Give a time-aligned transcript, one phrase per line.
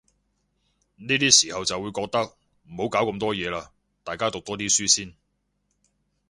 [0.95, 2.23] 呢啲時候就會覺得，
[2.71, 3.69] 唔好搞咁多嘢喇，
[4.03, 5.13] 大家讀多啲書先